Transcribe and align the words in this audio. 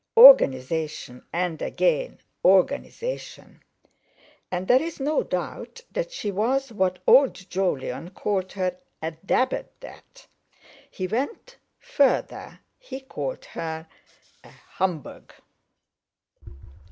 Organization—and 0.17 1.61
again, 1.61 2.17
organization! 2.43 3.61
And 4.49 4.67
there 4.67 4.81
is 4.81 4.99
no 4.99 5.21
doubt 5.21 5.81
that 5.91 6.11
she 6.11 6.31
was 6.31 6.71
what 6.73 6.97
old 7.05 7.35
Jolyon 7.51 8.09
called 8.09 8.53
her—"a 8.53 9.11
'dab' 9.23 9.53
at 9.53 9.79
that"—he 9.79 11.05
went 11.05 11.57
further, 11.77 12.61
he 12.79 12.99
called 13.01 13.45
her 13.53 13.87
"a 14.43 14.49
humbug." 14.49 15.33